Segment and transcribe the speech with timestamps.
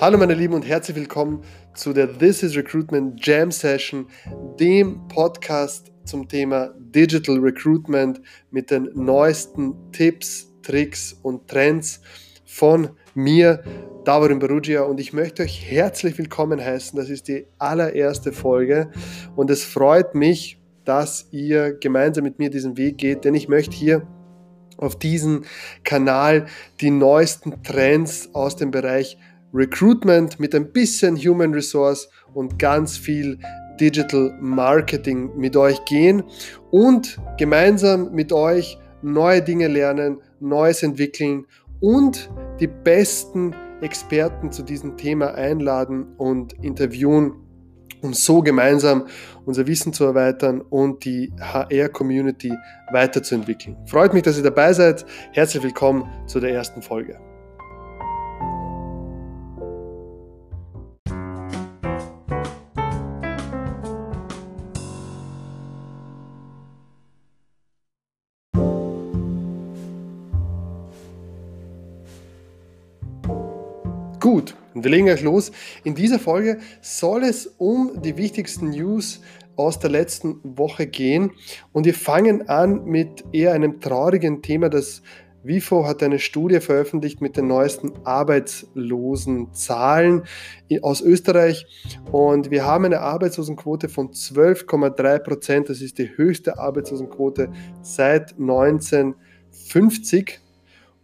[0.00, 1.42] Hallo meine Lieben und herzlich willkommen
[1.74, 4.06] zu der This is Recruitment Jam Session,
[4.58, 12.00] dem Podcast zum Thema Digital Recruitment mit den neuesten Tipps, Tricks und Trends
[12.46, 13.62] von mir,
[14.06, 16.98] Davorin Barugia und ich möchte euch herzlich willkommen heißen.
[16.98, 18.90] Das ist die allererste Folge
[19.36, 23.76] und es freut mich, dass ihr gemeinsam mit mir diesen Weg geht, denn ich möchte
[23.76, 24.08] hier
[24.78, 25.44] auf diesem
[25.84, 26.46] Kanal
[26.80, 29.18] die neuesten Trends aus dem Bereich
[29.52, 33.38] Recruitment mit ein bisschen Human Resource und ganz viel
[33.80, 36.22] Digital Marketing mit euch gehen
[36.70, 41.46] und gemeinsam mit euch neue Dinge lernen, Neues entwickeln
[41.80, 47.32] und die besten Experten zu diesem Thema einladen und interviewen,
[48.02, 49.06] um so gemeinsam
[49.46, 52.52] unser Wissen zu erweitern und die HR-Community
[52.92, 53.76] weiterzuentwickeln.
[53.86, 55.06] Freut mich, dass ihr dabei seid.
[55.32, 57.29] Herzlich willkommen zu der ersten Folge.
[74.32, 75.50] Gut, wir legen gleich los.
[75.82, 79.22] In dieser Folge soll es um die wichtigsten News
[79.56, 81.32] aus der letzten Woche gehen
[81.72, 84.68] und wir fangen an mit eher einem traurigen Thema.
[84.68, 85.02] Das
[85.42, 90.22] WIFO hat eine Studie veröffentlicht mit den neuesten Arbeitslosenzahlen
[90.80, 91.66] aus Österreich
[92.12, 95.70] und wir haben eine Arbeitslosenquote von 12,3 Prozent.
[95.70, 97.50] Das ist die höchste Arbeitslosenquote
[97.82, 100.38] seit 1950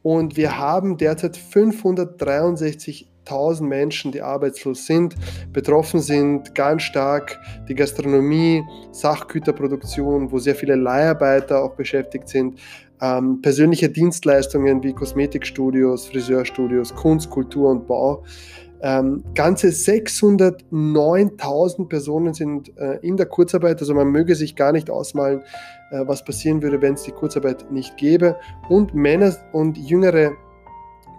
[0.04, 1.36] und wir haben derzeit
[3.26, 5.16] 563.000 Menschen, die arbeitslos sind.
[5.52, 7.38] Betroffen sind ganz stark
[7.68, 12.60] die Gastronomie, Sachgüterproduktion, wo sehr viele Leiharbeiter auch beschäftigt sind.
[13.00, 18.24] Ähm, persönliche Dienstleistungen wie Kosmetikstudios, Friseurstudios, Kunst, Kultur und Bau.
[18.82, 24.90] Ähm, ganze 609.000 Personen sind äh, in der Kurzarbeit, also man möge sich gar nicht
[24.90, 25.40] ausmalen,
[25.90, 28.36] äh, was passieren würde, wenn es die Kurzarbeit nicht gäbe.
[28.68, 30.32] Und Männer und jüngere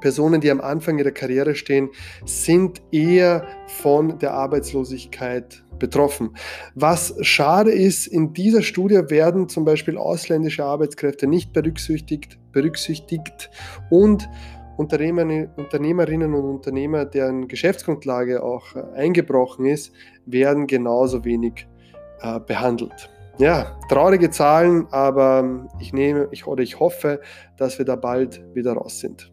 [0.02, 1.90] Personen, die am Anfang ihrer Karriere stehen,
[2.26, 6.36] sind eher von der Arbeitslosigkeit betroffen.
[6.76, 13.50] Was schade ist, in dieser Studie werden zum Beispiel ausländische Arbeitskräfte nicht berücksichtigt, berücksichtigt
[13.90, 14.28] und
[14.78, 19.92] Unternehmerinnen und Unternehmer, deren Geschäftsgrundlage auch äh, eingebrochen ist,
[20.26, 21.68] werden genauso wenig
[22.22, 23.10] äh, behandelt.
[23.40, 27.22] Ja, traurige Zahlen, aber ich nehme, ich oder ich hoffe,
[27.56, 29.32] dass wir da bald wieder raus sind.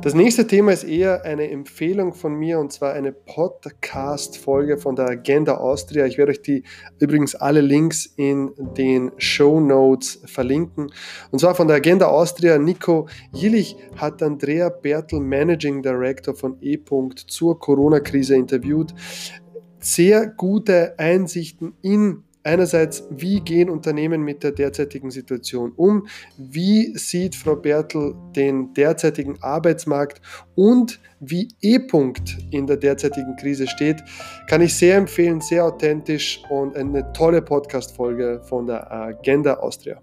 [0.00, 5.06] Das nächste Thema ist eher eine Empfehlung von mir und zwar eine Podcast-Folge von der
[5.06, 6.06] Agenda Austria.
[6.06, 6.62] Ich werde euch die
[7.00, 10.92] übrigens alle Links in den Show Notes verlinken.
[11.32, 12.58] Und zwar von der Agenda Austria.
[12.58, 16.78] Nico Jillich hat Andrea Bertel, Managing Director von E.
[17.26, 18.94] zur Corona-Krise interviewt.
[19.80, 26.06] Sehr gute Einsichten in Einerseits, wie gehen Unternehmen mit der derzeitigen Situation um?
[26.38, 30.22] Wie sieht Frau Bertel den derzeitigen Arbeitsmarkt
[30.54, 34.02] und wie E-Punkt in der derzeitigen Krise steht?
[34.48, 40.00] Kann ich sehr empfehlen, sehr authentisch und eine tolle Podcast-Folge von der Agenda Austria.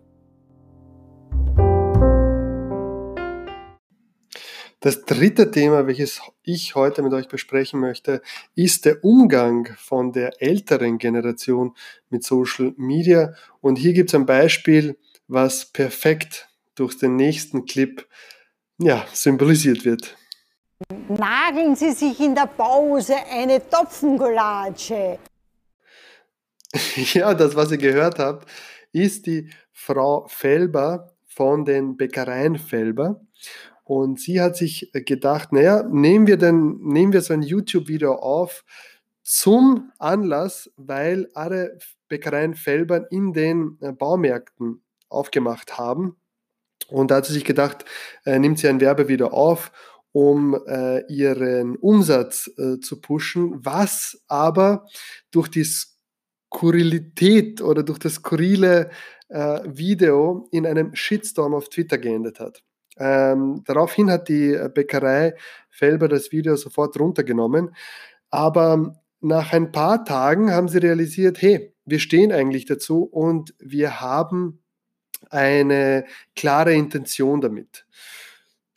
[4.85, 8.21] Das dritte Thema, welches ich heute mit euch besprechen möchte,
[8.53, 11.75] ist der Umgang von der älteren Generation
[12.11, 13.33] mit Social Media.
[13.61, 14.95] Und hier gibt es ein Beispiel,
[15.27, 18.07] was perfekt durch den nächsten Clip
[18.77, 20.15] ja, symbolisiert wird.
[21.07, 25.17] Nageln Sie sich in der Pause eine Topfengulatsche.
[26.95, 28.47] ja, das, was ihr gehört habt,
[28.91, 33.19] ist die Frau Felber von den Bäckereien Felber.
[33.85, 38.15] Und sie hat sich äh, gedacht, naja, nehmen wir denn, nehmen wir so ein YouTube-Video
[38.15, 38.65] auf
[39.21, 41.77] zum Anlass, weil alle
[42.09, 46.15] Bäckereien Felbern in den äh, Baumärkten aufgemacht haben.
[46.87, 47.85] Und da hat sie sich gedacht,
[48.25, 49.71] äh, nimmt sie ein Werbevideo auf,
[50.11, 54.87] um äh, ihren Umsatz äh, zu pushen, was aber
[55.29, 58.89] durch die Skurrilität oder durch das skurrile
[59.29, 62.64] äh, Video in einem Shitstorm auf Twitter geendet hat.
[62.97, 65.35] Ähm, daraufhin hat die Bäckerei
[65.69, 67.75] Felber das Video sofort runtergenommen.
[68.29, 74.01] Aber nach ein paar Tagen haben sie realisiert, hey, wir stehen eigentlich dazu und wir
[74.01, 74.63] haben
[75.29, 76.05] eine
[76.35, 77.85] klare Intention damit.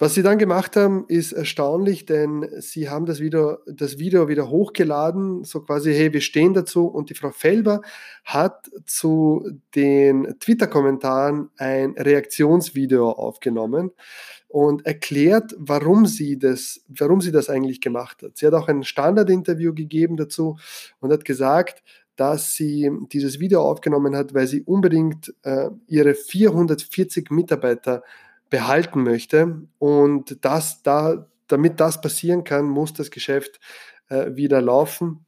[0.00, 4.48] Was sie dann gemacht haben, ist erstaunlich, denn sie haben das Video, das Video wieder
[4.48, 6.86] hochgeladen, so quasi, hey, wir stehen dazu.
[6.86, 7.82] Und die Frau Felber
[8.24, 13.90] hat zu den Twitter-Kommentaren ein Reaktionsvideo aufgenommen
[14.46, 18.36] und erklärt, warum sie das, warum sie das eigentlich gemacht hat.
[18.36, 20.58] Sie hat auch ein Standardinterview gegeben dazu
[21.00, 21.82] und hat gesagt,
[22.14, 28.04] dass sie dieses Video aufgenommen hat, weil sie unbedingt äh, ihre 440 Mitarbeiter
[28.50, 29.62] behalten möchte.
[29.78, 33.60] Und das, da, damit das passieren kann, muss das Geschäft
[34.08, 35.26] äh, wieder laufen.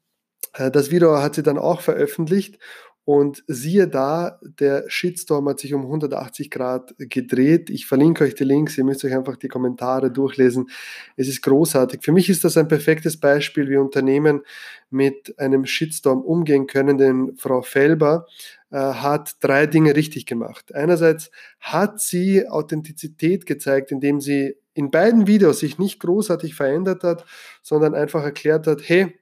[0.54, 2.58] Äh, das Video hat sie dann auch veröffentlicht
[3.04, 7.70] und siehe da, der Shitstorm hat sich um 180 Grad gedreht.
[7.70, 10.68] Ich verlinke euch die Links, ihr müsst euch einfach die Kommentare durchlesen.
[11.16, 12.02] Es ist großartig.
[12.02, 14.42] Für mich ist das ein perfektes Beispiel, wie Unternehmen
[14.90, 18.26] mit einem Shitstorm umgehen können, denn Frau Felber
[18.70, 20.74] äh, hat drei Dinge richtig gemacht.
[20.74, 27.24] Einerseits hat sie Authentizität gezeigt, indem sie in beiden Videos sich nicht großartig verändert hat,
[27.62, 29.18] sondern einfach erklärt hat, hey,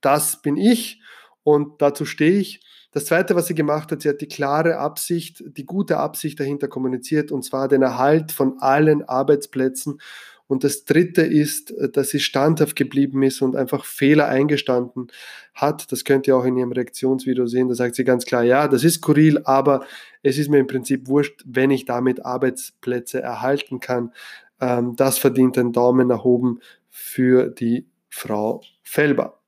[0.00, 1.00] das bin ich
[1.42, 2.60] und dazu stehe ich.
[2.92, 6.66] Das Zweite, was sie gemacht hat, sie hat die klare Absicht, die gute Absicht dahinter
[6.68, 10.00] kommuniziert, und zwar den Erhalt von allen Arbeitsplätzen.
[10.48, 15.06] Und das Dritte ist, dass sie standhaft geblieben ist und einfach Fehler eingestanden
[15.54, 15.92] hat.
[15.92, 17.68] Das könnt ihr auch in ihrem Reaktionsvideo sehen.
[17.68, 19.84] Da sagt sie ganz klar, ja, das ist skurril, aber
[20.24, 24.12] es ist mir im Prinzip wurscht, wenn ich damit Arbeitsplätze erhalten kann.
[24.60, 26.58] Ähm, das verdient einen Daumen nach oben
[26.88, 29.39] für die Frau Felber.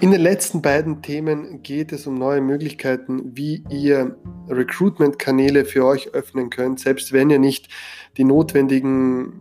[0.00, 6.12] In den letzten beiden Themen geht es um neue Möglichkeiten, wie ihr Recruitment-Kanäle für euch
[6.12, 7.70] öffnen könnt, selbst wenn ihr nicht
[8.18, 9.40] die notwendigen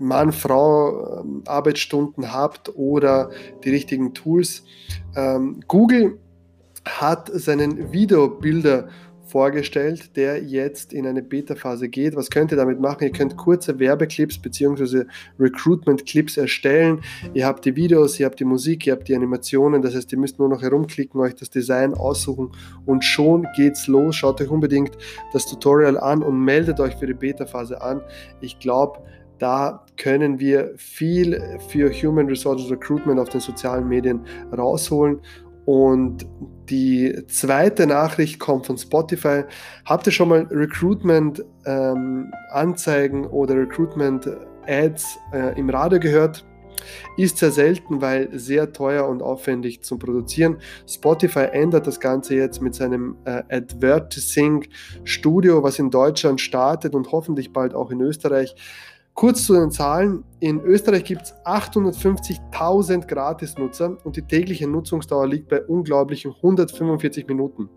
[0.00, 3.30] Mann-Frau-Arbeitsstunden habt oder
[3.62, 4.64] die richtigen Tools.
[5.14, 6.18] Ähm, Google
[6.84, 8.88] hat seinen Videobilder
[9.32, 12.14] vorgestellt, der jetzt in eine Beta-Phase geht.
[12.16, 13.04] Was könnt ihr damit machen?
[13.04, 15.04] Ihr könnt kurze Werbeclips bzw.
[15.40, 17.00] Recruitment-Clips erstellen.
[17.32, 19.80] Ihr habt die Videos, ihr habt die Musik, ihr habt die Animationen.
[19.80, 22.52] Das heißt, ihr müsst nur noch herumklicken, euch das Design aussuchen
[22.84, 24.16] und schon geht's los.
[24.16, 24.98] Schaut euch unbedingt
[25.32, 28.02] das Tutorial an und meldet euch für die Beta-Phase an.
[28.42, 28.98] Ich glaube,
[29.38, 34.20] da können wir viel für Human Resources Recruitment auf den sozialen Medien
[34.56, 35.20] rausholen
[35.64, 36.26] und
[36.68, 39.44] die zweite Nachricht kommt von Spotify.
[39.84, 46.44] Habt ihr schon mal Recruitment-Anzeigen ähm, oder Recruitment-Ads äh, im Radio gehört?
[47.16, 50.56] Ist sehr selten, weil sehr teuer und aufwendig zum Produzieren.
[50.88, 54.66] Spotify ändert das Ganze jetzt mit seinem äh, Advertising
[55.04, 58.56] Studio, was in Deutschland startet und hoffentlich bald auch in Österreich.
[59.14, 60.24] Kurz zu den Zahlen.
[60.40, 67.68] In Österreich gibt es 850.000 Gratisnutzer und die tägliche Nutzungsdauer liegt bei unglaublichen 145 Minuten.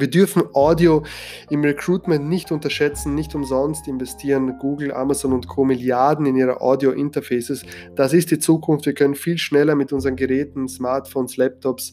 [0.00, 1.02] Wir dürfen Audio
[1.50, 5.64] im Recruitment nicht unterschätzen, nicht umsonst investieren Google, Amazon und Co.
[5.64, 7.64] Milliarden in ihre Audio-Interfaces.
[7.94, 8.86] Das ist die Zukunft.
[8.86, 11.92] Wir können viel schneller mit unseren Geräten, Smartphones, Laptops,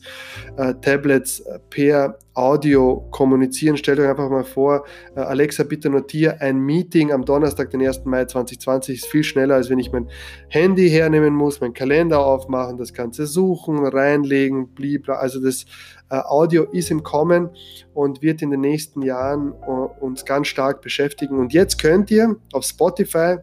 [0.57, 3.77] äh, Tablets äh, per Audio kommunizieren.
[3.77, 4.85] Stellt euch einfach mal vor,
[5.15, 8.03] äh, Alexa, bitte notiere ein Meeting am Donnerstag, den 1.
[8.05, 10.09] Mai 2020, ist viel schneller, als wenn ich mein
[10.49, 15.15] Handy hernehmen muss, meinen Kalender aufmachen, das Ganze suchen, reinlegen, blibla.
[15.15, 15.65] Also das
[16.09, 17.49] Audio ist im Kommen
[17.93, 21.39] und wird in den nächsten Jahren uh, uns ganz stark beschäftigen.
[21.39, 23.37] Und jetzt könnt ihr auf Spotify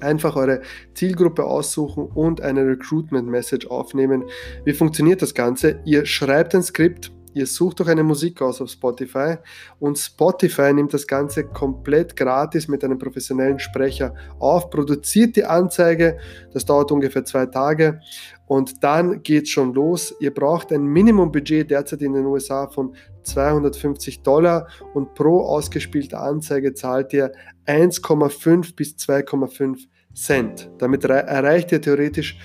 [0.00, 0.62] einfach eure
[0.94, 4.24] Zielgruppe aussuchen und eine Recruitment Message aufnehmen.
[4.64, 5.80] Wie funktioniert das Ganze?
[5.84, 9.34] Ihr schreibt ein Skript ihr sucht doch eine Musik aus auf Spotify
[9.78, 16.16] und Spotify nimmt das Ganze komplett gratis mit einem professionellen Sprecher auf, produziert die Anzeige,
[16.54, 18.00] das dauert ungefähr zwei Tage
[18.46, 20.14] und dann geht schon los.
[20.20, 26.74] Ihr braucht ein Minimumbudget derzeit in den USA von 250 Dollar und pro ausgespielte Anzeige
[26.74, 27.32] zahlt ihr
[27.66, 30.70] 1,5 bis 2,5 Cent.
[30.78, 32.38] Damit erreicht ihr theoretisch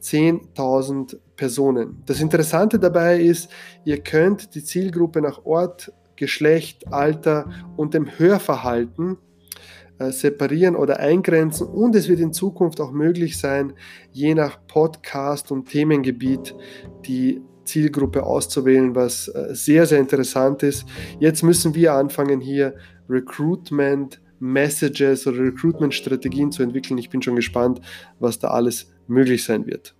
[0.00, 2.02] 10.000 Personen.
[2.06, 3.50] Das Interessante dabei ist,
[3.84, 9.18] ihr könnt die Zielgruppe nach Ort, Geschlecht, Alter und dem Hörverhalten
[9.98, 13.72] separieren oder eingrenzen und es wird in Zukunft auch möglich sein,
[14.12, 16.54] je nach Podcast und Themengebiet
[17.04, 20.86] die Zielgruppe auszuwählen, was äh, sehr, sehr interessant ist.
[21.20, 22.74] Jetzt müssen wir anfangen, hier
[23.08, 26.98] Recruitment Messages oder Recruitment Strategien zu entwickeln.
[26.98, 27.80] Ich bin schon gespannt,
[28.20, 29.94] was da alles möglich sein wird.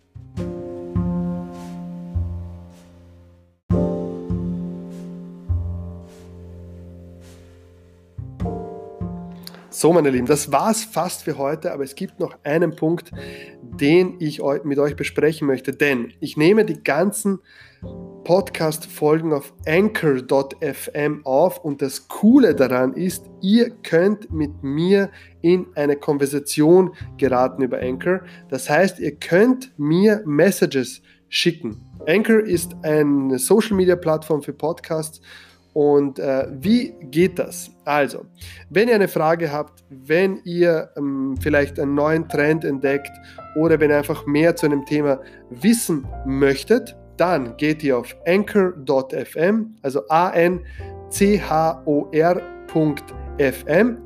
[9.80, 13.12] So, meine Lieben, das war's fast für heute, aber es gibt noch einen Punkt,
[13.62, 17.38] den ich mit euch besprechen möchte, denn ich nehme die ganzen
[18.24, 25.94] Podcast-Folgen auf anchor.fm auf und das Coole daran ist, ihr könnt mit mir in eine
[25.94, 28.22] Konversation geraten über Anchor.
[28.48, 31.86] Das heißt, ihr könnt mir Messages schicken.
[32.04, 35.20] Anchor ist eine Social-Media-Plattform für Podcasts
[35.78, 37.70] und äh, wie geht das?
[37.84, 38.26] Also,
[38.68, 43.12] wenn ihr eine Frage habt, wenn ihr ähm, vielleicht einen neuen Trend entdeckt
[43.54, 45.20] oder wenn ihr einfach mehr zu einem Thema
[45.50, 50.66] wissen möchtet, dann geht ihr auf anchor.fm, also a-n-c-h-o-r.fm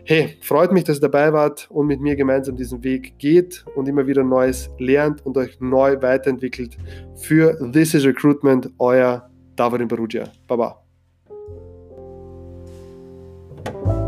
[0.05, 3.89] Hey, freut mich, dass ihr dabei wart und mit mir gemeinsam diesen Weg geht und
[3.89, 6.77] immer wieder Neues lernt und euch neu weiterentwickelt.
[7.17, 10.25] Für This is Recruitment, euer Davorin Barugia.
[10.47, 10.84] Baba.
[13.65, 14.04] Bye.